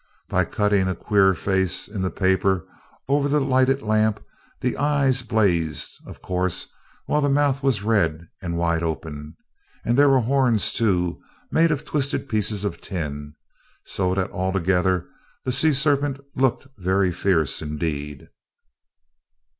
By 0.29 0.45
cutting 0.45 0.87
out 0.87 0.91
a 0.93 0.95
queer 0.95 1.35
face 1.35 1.87
in 1.87 2.01
the 2.01 2.09
paper 2.09 2.65
over 3.07 3.27
the 3.29 3.39
lighted 3.39 3.83
lamp 3.83 4.19
the 4.59 4.75
eyes 4.75 5.21
blazed, 5.21 5.99
of 6.07 6.23
course, 6.23 6.65
while 7.05 7.21
the 7.21 7.29
mouth 7.29 7.61
was 7.61 7.83
red, 7.83 8.27
and 8.41 8.57
wide 8.57 8.81
open, 8.81 9.37
and 9.85 9.95
there 9.95 10.09
were 10.09 10.21
horns, 10.21 10.73
too, 10.73 11.21
made 11.51 11.69
of 11.69 11.85
twisted 11.85 12.27
pieces 12.27 12.63
of 12.63 12.81
tin, 12.81 13.35
so 13.85 14.15
that 14.15 14.31
altogether 14.31 15.05
the 15.45 15.51
sea 15.51 15.71
serpent 15.71 16.19
looked 16.35 16.65
very 16.79 17.11
fierce, 17.11 17.61
indeed. 17.61 18.27